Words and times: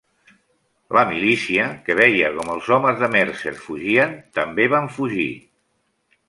La 0.97 1.01
milícia, 1.09 1.67
que 1.89 1.97
veia 1.99 2.31
com 2.37 2.49
els 2.55 2.71
homes 2.77 2.97
de 3.03 3.11
Mercer 3.17 3.53
fugien, 3.67 4.17
també 4.41 4.67
van 4.77 4.91
fugir. 4.99 5.29